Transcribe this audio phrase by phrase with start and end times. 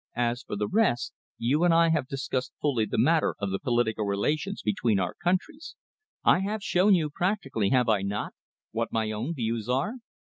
[0.15, 4.03] "As for the rest, you and I have discussed fully the matter of the political
[4.03, 5.75] relations between our countries.
[6.23, 8.33] I have shown you practically have I not,
[8.71, 9.97] what my own views are?"